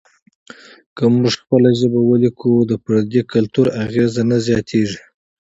که 0.95 1.03
موږ 1.15 1.33
خپله 1.41 1.69
ژبه 1.79 2.01
ولیکو، 2.03 2.51
پردي 2.85 3.21
کلتور 3.31 3.67
اغېز 3.83 4.13
نه 4.29 4.37
زیاتیږي. 4.47 4.99